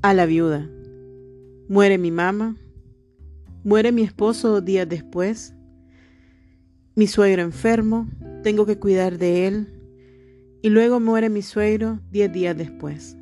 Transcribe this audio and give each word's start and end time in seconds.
A 0.00 0.14
la 0.14 0.26
viuda. 0.26 0.70
Muere 1.68 1.98
mi 1.98 2.12
mamá. 2.12 2.56
Muere 3.64 3.90
mi 3.90 4.02
esposo 4.02 4.48
dos 4.48 4.64
días 4.64 4.88
después. 4.88 5.54
Mi 6.94 7.08
suegro 7.08 7.42
enfermo. 7.42 8.06
Tengo 8.44 8.64
que 8.64 8.78
cuidar 8.78 9.18
de 9.18 9.48
él. 9.48 9.66
Y 10.62 10.68
luego 10.68 11.00
muere 11.00 11.30
mi 11.30 11.42
suegro 11.42 11.98
diez 12.12 12.32
días 12.32 12.56
después. 12.56 13.16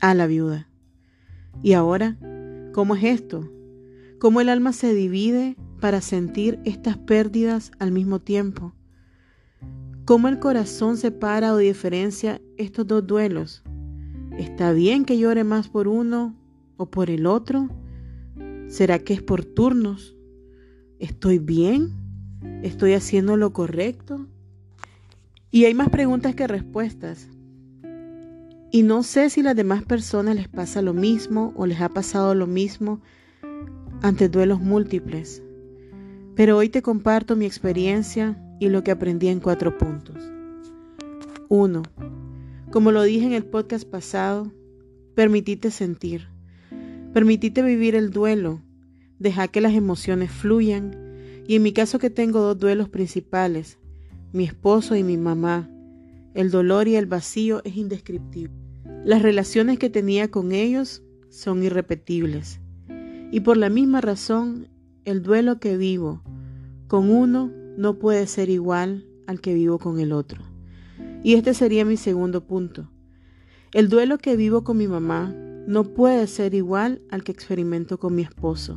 A 0.00 0.14
la 0.14 0.28
viuda. 0.28 0.68
¿Y 1.60 1.72
ahora? 1.72 2.16
¿Cómo 2.72 2.94
es 2.94 3.02
esto? 3.02 3.50
¿Cómo 4.20 4.40
el 4.40 4.48
alma 4.48 4.72
se 4.72 4.94
divide 4.94 5.56
para 5.80 6.00
sentir 6.00 6.60
estas 6.64 6.98
pérdidas 6.98 7.72
al 7.80 7.90
mismo 7.90 8.20
tiempo? 8.20 8.76
¿Cómo 10.04 10.28
el 10.28 10.38
corazón 10.38 10.96
separa 10.96 11.52
o 11.52 11.56
diferencia 11.56 12.40
estos 12.56 12.86
dos 12.86 13.04
duelos? 13.04 13.64
¿Está 14.40 14.72
bien 14.72 15.04
que 15.04 15.18
llore 15.18 15.44
más 15.44 15.68
por 15.68 15.86
uno 15.86 16.34
o 16.78 16.86
por 16.86 17.10
el 17.10 17.26
otro? 17.26 17.68
¿Será 18.68 18.98
que 18.98 19.12
es 19.12 19.20
por 19.20 19.44
turnos? 19.44 20.16
¿Estoy 20.98 21.38
bien? 21.38 21.90
¿Estoy 22.62 22.94
haciendo 22.94 23.36
lo 23.36 23.52
correcto? 23.52 24.28
Y 25.50 25.66
hay 25.66 25.74
más 25.74 25.90
preguntas 25.90 26.34
que 26.34 26.46
respuestas. 26.46 27.28
Y 28.70 28.82
no 28.82 29.02
sé 29.02 29.28
si 29.28 29.40
a 29.42 29.44
las 29.44 29.56
demás 29.56 29.82
personas 29.84 30.36
les 30.36 30.48
pasa 30.48 30.80
lo 30.80 30.94
mismo 30.94 31.52
o 31.54 31.66
les 31.66 31.82
ha 31.82 31.90
pasado 31.90 32.34
lo 32.34 32.46
mismo 32.46 33.02
ante 34.00 34.30
duelos 34.30 34.58
múltiples. 34.58 35.42
Pero 36.34 36.56
hoy 36.56 36.70
te 36.70 36.80
comparto 36.80 37.36
mi 37.36 37.44
experiencia 37.44 38.42
y 38.58 38.70
lo 38.70 38.82
que 38.84 38.90
aprendí 38.90 39.28
en 39.28 39.40
cuatro 39.40 39.76
puntos. 39.76 40.16
1. 41.50 41.82
Como 42.70 42.92
lo 42.92 43.02
dije 43.02 43.26
en 43.26 43.32
el 43.32 43.44
podcast 43.44 43.84
pasado, 43.84 44.52
permitite 45.16 45.72
sentir, 45.72 46.28
permitite 47.12 47.62
vivir 47.62 47.96
el 47.96 48.10
duelo, 48.10 48.62
deja 49.18 49.48
que 49.48 49.60
las 49.60 49.74
emociones 49.74 50.30
fluyan 50.30 50.96
y 51.48 51.56
en 51.56 51.64
mi 51.64 51.72
caso 51.72 51.98
que 51.98 52.10
tengo 52.10 52.38
dos 52.38 52.56
duelos 52.60 52.88
principales, 52.88 53.80
mi 54.32 54.44
esposo 54.44 54.94
y 54.94 55.02
mi 55.02 55.16
mamá, 55.16 55.68
el 56.34 56.52
dolor 56.52 56.86
y 56.86 56.94
el 56.94 57.06
vacío 57.06 57.60
es 57.64 57.76
indescriptible. 57.76 58.54
Las 59.04 59.22
relaciones 59.22 59.80
que 59.80 59.90
tenía 59.90 60.30
con 60.30 60.52
ellos 60.52 61.02
son 61.28 61.64
irrepetibles 61.64 62.60
y 63.32 63.40
por 63.40 63.56
la 63.56 63.68
misma 63.68 64.00
razón 64.00 64.68
el 65.04 65.24
duelo 65.24 65.58
que 65.58 65.76
vivo 65.76 66.22
con 66.86 67.10
uno 67.10 67.50
no 67.76 67.98
puede 67.98 68.28
ser 68.28 68.48
igual 68.48 69.08
al 69.26 69.40
que 69.40 69.54
vivo 69.54 69.80
con 69.80 69.98
el 69.98 70.12
otro. 70.12 70.49
Y 71.22 71.34
este 71.34 71.54
sería 71.54 71.84
mi 71.84 71.96
segundo 71.96 72.46
punto. 72.46 72.90
El 73.72 73.88
duelo 73.88 74.18
que 74.18 74.36
vivo 74.36 74.64
con 74.64 74.76
mi 74.78 74.88
mamá 74.88 75.34
no 75.66 75.84
puede 75.84 76.26
ser 76.26 76.54
igual 76.54 77.02
al 77.10 77.22
que 77.22 77.32
experimento 77.32 77.98
con 77.98 78.14
mi 78.14 78.22
esposo. 78.22 78.76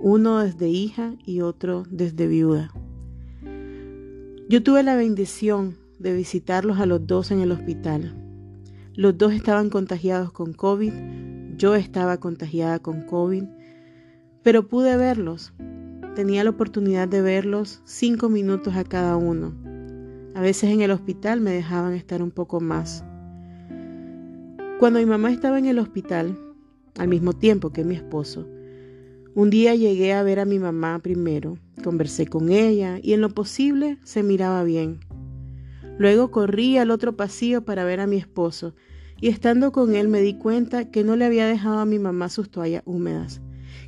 Uno 0.00 0.40
desde 0.40 0.68
hija 0.68 1.14
y 1.24 1.40
otro 1.40 1.84
desde 1.88 2.26
viuda. 2.26 2.72
Yo 4.48 4.62
tuve 4.62 4.82
la 4.82 4.96
bendición 4.96 5.78
de 5.98 6.12
visitarlos 6.12 6.78
a 6.78 6.86
los 6.86 7.06
dos 7.06 7.30
en 7.30 7.40
el 7.40 7.52
hospital. 7.52 8.14
Los 8.94 9.16
dos 9.16 9.32
estaban 9.32 9.70
contagiados 9.70 10.32
con 10.32 10.52
COVID, 10.52 10.92
yo 11.56 11.74
estaba 11.74 12.18
contagiada 12.18 12.78
con 12.80 13.06
COVID, 13.06 13.44
pero 14.42 14.68
pude 14.68 14.96
verlos, 14.98 15.54
tenía 16.14 16.44
la 16.44 16.50
oportunidad 16.50 17.08
de 17.08 17.22
verlos 17.22 17.80
cinco 17.84 18.28
minutos 18.28 18.76
a 18.76 18.84
cada 18.84 19.16
uno. 19.16 19.54
A 20.34 20.40
veces 20.40 20.70
en 20.70 20.80
el 20.80 20.90
hospital 20.90 21.40
me 21.40 21.52
dejaban 21.52 21.94
estar 21.94 22.20
un 22.22 22.32
poco 22.32 22.60
más. 22.60 23.04
Cuando 24.80 24.98
mi 24.98 25.06
mamá 25.06 25.30
estaba 25.30 25.58
en 25.58 25.66
el 25.66 25.78
hospital, 25.78 26.36
al 26.98 27.08
mismo 27.08 27.32
tiempo 27.32 27.70
que 27.70 27.84
mi 27.84 27.94
esposo, 27.94 28.48
un 29.36 29.50
día 29.50 29.76
llegué 29.76 30.12
a 30.12 30.24
ver 30.24 30.40
a 30.40 30.44
mi 30.44 30.58
mamá 30.58 30.98
primero, 30.98 31.58
conversé 31.84 32.26
con 32.26 32.50
ella 32.50 32.98
y 33.00 33.12
en 33.12 33.20
lo 33.20 33.30
posible 33.30 33.98
se 34.02 34.24
miraba 34.24 34.64
bien. 34.64 34.98
Luego 35.98 36.32
corrí 36.32 36.78
al 36.78 36.90
otro 36.90 37.16
pasillo 37.16 37.64
para 37.64 37.84
ver 37.84 38.00
a 38.00 38.08
mi 38.08 38.16
esposo 38.16 38.74
y 39.20 39.28
estando 39.28 39.70
con 39.70 39.94
él 39.94 40.08
me 40.08 40.20
di 40.20 40.34
cuenta 40.34 40.90
que 40.90 41.04
no 41.04 41.14
le 41.14 41.24
había 41.24 41.46
dejado 41.46 41.78
a 41.78 41.86
mi 41.86 42.00
mamá 42.00 42.28
sus 42.28 42.50
toallas 42.50 42.82
húmedas 42.86 43.40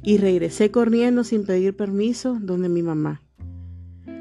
y 0.03 0.19
regresé 0.19 0.71
corriendo 0.71 1.25
sin 1.25 1.45
pedir 1.45 1.77
permiso 1.77 2.39
donde 2.41 2.69
mi 2.69 2.83
mamá. 2.83 3.26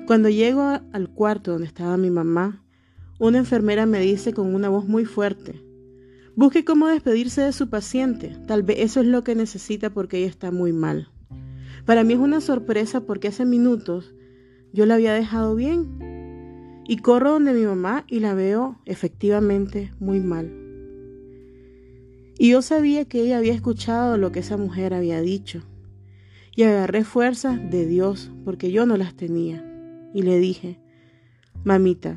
Cuando 0.05 0.29
llego 0.29 0.61
al 0.61 1.09
cuarto 1.09 1.53
donde 1.53 1.65
estaba 1.65 1.97
mi 1.97 2.11
mamá, 2.11 2.63
una 3.17 3.39
enfermera 3.39 3.87
me 3.87 3.99
dice 3.99 4.33
con 4.33 4.53
una 4.53 4.69
voz 4.69 4.85
muy 4.85 5.03
fuerte, 5.03 5.63
busque 6.35 6.63
cómo 6.63 6.87
despedirse 6.87 7.41
de 7.41 7.53
su 7.53 7.71
paciente, 7.71 8.37
tal 8.45 8.61
vez 8.61 8.77
eso 8.81 8.99
es 8.99 9.07
lo 9.07 9.23
que 9.23 9.33
necesita 9.33 9.89
porque 9.89 10.19
ella 10.19 10.27
está 10.27 10.51
muy 10.51 10.73
mal. 10.73 11.09
Para 11.87 12.03
mí 12.03 12.13
es 12.13 12.19
una 12.19 12.39
sorpresa 12.39 13.01
porque 13.01 13.29
hace 13.29 13.45
minutos 13.45 14.13
yo 14.73 14.85
la 14.85 14.93
había 14.93 15.13
dejado 15.13 15.55
bien 15.55 16.83
y 16.87 16.97
corro 16.97 17.31
donde 17.31 17.53
mi 17.53 17.65
mamá 17.65 18.05
y 18.07 18.19
la 18.19 18.35
veo 18.35 18.79
efectivamente 18.85 19.91
muy 19.99 20.19
mal. 20.19 20.51
Y 22.37 22.49
yo 22.51 22.61
sabía 22.61 23.05
que 23.05 23.21
ella 23.21 23.39
había 23.39 23.53
escuchado 23.53 24.17
lo 24.17 24.31
que 24.31 24.41
esa 24.41 24.57
mujer 24.57 24.93
había 24.93 25.19
dicho 25.21 25.63
y 26.55 26.61
agarré 26.61 27.03
fuerzas 27.03 27.59
de 27.71 27.87
Dios 27.87 28.29
porque 28.43 28.71
yo 28.71 28.85
no 28.85 28.97
las 28.97 29.15
tenía. 29.15 29.74
Y 30.15 30.21
le 30.21 30.39
dije, 30.39 30.79
mamita, 31.65 32.15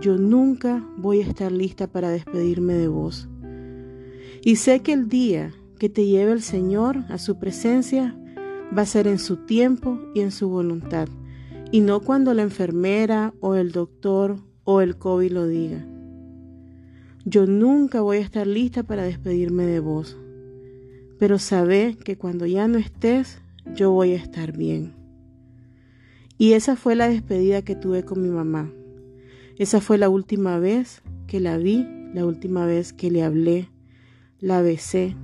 yo 0.00 0.18
nunca 0.18 0.84
voy 0.96 1.20
a 1.20 1.26
estar 1.26 1.52
lista 1.52 1.86
para 1.86 2.10
despedirme 2.10 2.74
de 2.74 2.88
vos. 2.88 3.28
Y 4.42 4.56
sé 4.56 4.80
que 4.80 4.92
el 4.92 5.08
día 5.08 5.54
que 5.78 5.88
te 5.88 6.06
lleve 6.06 6.32
el 6.32 6.42
Señor 6.42 7.04
a 7.08 7.18
su 7.18 7.38
presencia 7.38 8.18
va 8.76 8.82
a 8.82 8.86
ser 8.86 9.06
en 9.06 9.20
su 9.20 9.36
tiempo 9.36 10.00
y 10.12 10.22
en 10.22 10.32
su 10.32 10.48
voluntad, 10.48 11.08
y 11.70 11.82
no 11.82 12.00
cuando 12.00 12.34
la 12.34 12.42
enfermera 12.42 13.32
o 13.38 13.54
el 13.54 13.70
doctor 13.70 14.40
o 14.64 14.80
el 14.80 14.96
COVID 14.96 15.30
lo 15.30 15.46
diga. 15.46 15.86
Yo 17.24 17.46
nunca 17.46 18.00
voy 18.00 18.16
a 18.16 18.22
estar 18.22 18.48
lista 18.48 18.82
para 18.82 19.04
despedirme 19.04 19.66
de 19.66 19.78
vos, 19.78 20.18
pero 21.20 21.38
sabe 21.38 21.96
que 22.04 22.18
cuando 22.18 22.44
ya 22.44 22.66
no 22.66 22.78
estés, 22.78 23.40
yo 23.76 23.92
voy 23.92 24.14
a 24.14 24.16
estar 24.16 24.56
bien. 24.56 24.99
Y 26.40 26.54
esa 26.54 26.74
fue 26.74 26.94
la 26.94 27.06
despedida 27.06 27.60
que 27.60 27.76
tuve 27.76 28.02
con 28.02 28.22
mi 28.22 28.30
mamá. 28.30 28.72
Esa 29.58 29.82
fue 29.82 29.98
la 29.98 30.08
última 30.08 30.58
vez 30.58 31.02
que 31.26 31.38
la 31.38 31.58
vi, 31.58 31.86
la 32.14 32.24
última 32.24 32.64
vez 32.64 32.94
que 32.94 33.10
le 33.10 33.22
hablé, 33.22 33.68
la 34.38 34.62
besé. 34.62 35.14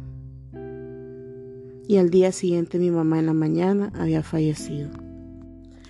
Y 1.89 1.97
al 1.97 2.11
día 2.11 2.33
siguiente 2.33 2.79
mi 2.79 2.91
mamá 2.91 3.19
en 3.19 3.25
la 3.25 3.33
mañana 3.33 3.91
había 3.95 4.23
fallecido. 4.23 4.91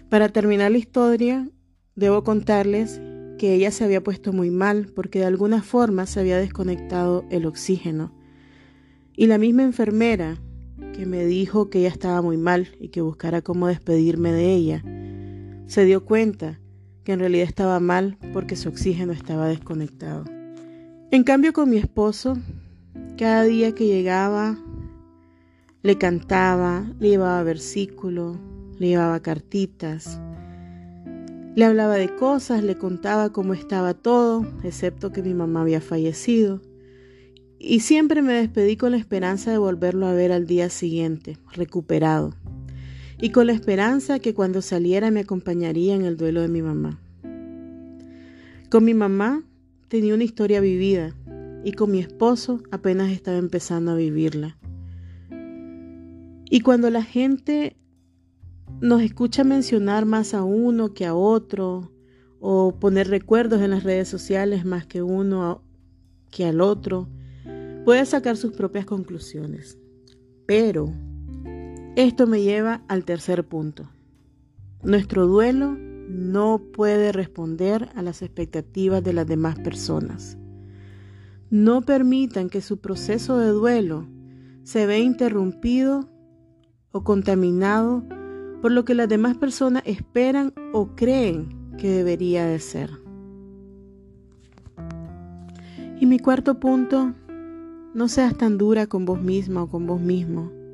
Para 0.09 0.28
terminar 0.28 0.70
la 0.70 0.78
historia, 0.78 1.50
debo 1.97 2.22
contarles 2.22 3.00
que 3.37 3.53
ella 3.53 3.72
se 3.72 3.82
había 3.82 4.04
puesto 4.04 4.32
muy 4.32 4.53
mal 4.53 4.93
porque 4.94 5.19
de 5.19 5.25
alguna 5.25 5.60
forma 5.60 6.06
se 6.06 6.20
había 6.20 6.38
desconectado 6.38 7.25
el 7.31 7.47
oxígeno. 7.47 8.14
Y 9.16 9.26
la 9.26 9.38
misma 9.38 9.64
enfermera 9.64 10.41
que 10.93 11.04
me 11.04 11.25
dijo 11.25 11.69
que 11.69 11.81
ella 11.81 11.88
estaba 11.88 12.22
muy 12.22 12.37
mal 12.37 12.69
y 12.78 12.91
que 12.91 13.00
buscara 13.00 13.43
cómo 13.43 13.66
despedirme 13.66 14.31
de 14.31 14.54
ella, 14.54 14.84
se 15.66 15.84
dio 15.84 16.04
cuenta 16.04 16.60
que 17.04 17.12
en 17.12 17.21
realidad 17.21 17.47
estaba 17.47 17.81
mal 17.81 18.19
porque 18.32 18.56
su 18.56 18.69
oxígeno 18.69 19.12
estaba 19.12 19.49
desconectado. 19.49 20.25
En 21.10 21.22
cambio 21.22 21.53
con 21.53 21.71
mi 21.71 21.77
esposo, 21.77 22.37
cada 23.16 23.44
día 23.44 23.75
que 23.75 23.87
llegaba, 23.87 24.59
le 25.82 25.99
cantaba, 25.99 26.84
le 26.99 27.10
llevaba 27.10 27.43
versículos, 27.44 28.37
le 28.78 28.88
llevaba 28.88 29.21
cartitas, 29.21 30.21
le 31.55 31.65
hablaba 31.65 31.94
de 31.94 32.15
cosas, 32.15 32.62
le 32.62 32.76
contaba 32.76 33.32
cómo 33.32 33.55
estaba 33.55 33.94
todo, 33.94 34.47
excepto 34.62 35.10
que 35.10 35.22
mi 35.22 35.32
mamá 35.32 35.62
había 35.62 35.81
fallecido. 35.81 36.61
Y 37.58 37.81
siempre 37.81 38.20
me 38.20 38.35
despedí 38.35 38.76
con 38.76 38.91
la 38.91 38.99
esperanza 38.99 39.50
de 39.50 39.58
volverlo 39.58 40.06
a 40.06 40.12
ver 40.12 40.32
al 40.32 40.46
día 40.46 40.69
siguiente, 40.69 41.38
recuperado, 41.52 42.35
y 43.21 43.31
con 43.31 43.47
la 43.47 43.53
esperanza 43.53 44.19
que 44.19 44.35
cuando 44.35 44.63
saliera 44.63 45.11
me 45.11 45.21
acompañaría 45.21 45.95
en 45.95 46.05
el 46.05 46.17
duelo 46.17 46.43
de 46.43 46.49
mi 46.49 46.63
mamá. 46.63 47.01
Con 48.71 48.85
mi 48.85 48.95
mamá 48.95 49.43
tenía 49.89 50.15
una 50.15 50.25
historia 50.25 50.61
vivida 50.61 51.15
y 51.65 51.73
con 51.73 51.91
mi 51.91 52.01
esposo 52.01 52.63
apenas 52.71 53.11
estaba 53.11 53.39
empezando 53.39 53.93
a 53.93 53.97
vivirla. 53.97 54.57
Y 56.49 56.61
cuando 56.61 56.91
la 56.91 57.03
gente 57.03 57.77
nos 58.81 59.03
escucha 59.03 59.45
mencionar 59.45 60.05
más 60.05 60.35
a 60.35 60.45
uno 60.45 60.95
que 60.95 61.07
a 61.07 61.15
otro, 61.15 61.91
o 62.41 62.79
poner 62.79 63.09
recuerdos 63.09 63.63
en 63.63 63.71
las 63.71 63.83
redes 63.83 64.09
sociales 64.09 64.65
más 64.65 64.87
que 64.87 65.03
uno 65.03 65.63
que 66.31 66.45
al 66.45 66.61
otro, 66.61 67.09
puede 67.85 68.05
sacar 68.05 68.37
sus 68.37 68.53
propias 68.53 68.85
conclusiones. 68.85 69.79
Pero 70.47 70.93
esto 71.96 72.26
me 72.26 72.43
lleva 72.43 72.82
al 72.88 73.04
tercer 73.06 73.48
punto. 73.48 73.88
Nuestro 74.82 75.26
duelo 75.26 75.76
no 76.08 76.60
puede 76.72 77.10
responder 77.10 77.88
a 77.94 78.02
las 78.02 78.20
expectativas 78.20 79.02
de 79.02 79.14
las 79.14 79.26
demás 79.26 79.58
personas. 79.58 80.37
No 81.48 81.81
permitan 81.81 82.50
que 82.50 82.60
su 82.60 82.78
proceso 82.78 83.38
de 83.38 83.48
duelo 83.48 84.06
se 84.62 84.84
vea 84.84 84.98
interrumpido 84.98 86.10
o 86.93 87.02
contaminado 87.02 88.04
por 88.60 88.72
lo 88.72 88.84
que 88.84 88.94
las 88.94 89.08
demás 89.08 89.38
personas 89.38 89.82
esperan 89.87 90.52
o 90.75 90.94
creen 90.96 91.76
que 91.78 91.88
debería 91.88 92.44
de 92.44 92.58
ser. 92.58 92.90
Y 95.98 96.04
mi 96.04 96.19
cuarto 96.19 96.60
punto, 96.60 97.14
no 97.94 98.08
seas 98.08 98.37
tan 98.37 98.58
dura 98.58 98.87
con 98.87 99.06
vos 99.06 99.22
misma 99.22 99.62
o 99.62 99.69
con 99.70 99.87
vos 99.87 100.00
mismo. 100.00 100.66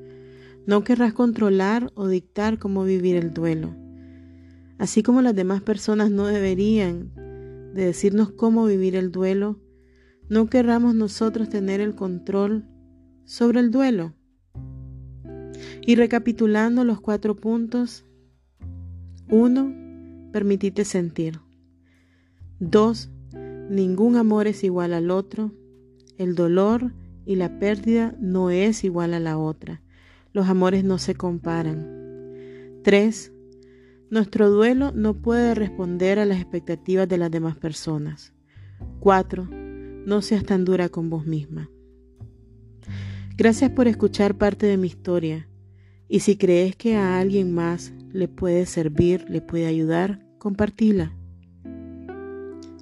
No 0.67 0.85
querrás 0.85 1.13
controlar 1.13 1.91
o 1.95 2.07
dictar 2.09 2.59
cómo 2.59 2.85
vivir 2.85 3.17
el 3.17 3.35
duelo. 3.35 3.75
Así 4.79 5.03
como 5.03 5.23
las 5.23 5.35
demás 5.35 5.63
personas 5.63 6.11
no 6.11 6.27
deberían 6.27 7.13
de 7.75 7.87
decirnos 7.87 8.31
cómo 8.31 8.67
vivir 8.67 8.97
el 8.97 9.11
duelo, 9.11 9.61
no 10.29 10.47
querramos 10.47 10.95
nosotros 10.95 11.49
tener 11.49 11.81
el 11.81 11.95
control 11.95 12.65
sobre 13.25 13.61
el 13.61 13.71
duelo. 13.71 14.15
Y 15.85 15.97
recapitulando 15.97 16.85
los 16.85 17.01
cuatro 17.01 17.37
puntos, 17.37 18.05
uno, 19.29 19.73
permitite 20.33 20.85
sentir. 20.85 21.41
Dos, 22.61 23.11
ningún 23.69 24.17
amor 24.17 24.47
es 24.47 24.63
igual 24.65 24.95
al 24.95 25.11
otro. 25.11 25.53
El 26.19 26.35
dolor 26.35 26.93
y 27.25 27.37
la 27.37 27.59
pérdida 27.59 28.17
no 28.21 28.51
es 28.51 28.85
igual 28.85 29.15
a 29.15 29.21
la 29.21 29.39
otra. 29.39 29.83
Los 30.33 30.49
amores 30.49 30.83
no 30.83 30.99
se 30.99 31.15
comparan. 31.15 32.81
3. 32.83 33.33
Nuestro 34.11 34.51
duelo 34.51 34.93
no 34.93 35.15
puede 35.15 35.55
responder 35.55 36.19
a 36.19 36.25
las 36.25 36.39
expectativas 36.39 37.09
de 37.09 37.19
las 37.19 37.31
demás 37.31 37.57
personas. 37.57 38.33
4. 39.01 39.49
No 40.07 40.23
seas 40.23 40.45
tan 40.45 40.65
dura 40.65 40.89
con 40.89 41.11
vos 41.11 41.27
misma. 41.27 41.71
Gracias 43.37 43.71
por 43.71 43.89
escuchar 43.89 44.37
parte 44.37 44.67
de 44.67 44.77
mi 44.77 44.87
historia. 44.87 45.49
Y 46.09 46.21
si 46.21 46.37
crees 46.37 46.77
que 46.77 46.97
a 46.97 47.19
alguien 47.19 47.55
más 47.55 47.93
le 48.13 48.29
puede 48.29 48.67
servir, 48.67 49.25
le 49.29 49.41
puede 49.41 49.67
ayudar, 49.67 50.27
compartila. 50.39 51.17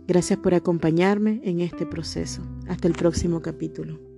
Gracias 0.06 0.38
por 0.40 0.54
acompañarme 0.54 1.40
en 1.44 1.60
este 1.60 1.86
proceso. 1.86 2.42
Hasta 2.66 2.88
el 2.88 2.94
próximo 2.94 3.40
capítulo. 3.42 4.09